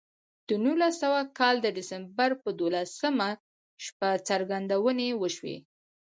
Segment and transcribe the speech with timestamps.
[0.47, 3.29] د نولس سوه کال د ډسمبر پر دولسمه
[3.85, 5.57] شپه څرګندونې وشوې